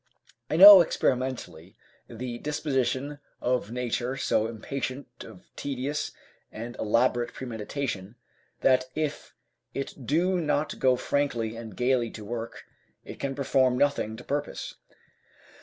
[0.49, 6.11] I know, experimentally, the disposition of nature so impatient of tedious
[6.51, 8.15] and elaborate premeditation,
[8.61, 9.35] that if
[9.75, 12.63] it do not go frankly and gaily to work,
[13.03, 14.73] it can perform nothing to purpose.